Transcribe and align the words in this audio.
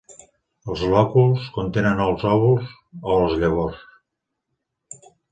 Els 0.75 0.83
lòculs 0.93 1.49
contenen 1.57 1.99
els 2.05 2.25
òvuls 2.29 2.71
o 3.11 3.17
les 3.25 3.35
llavors. 3.43 3.83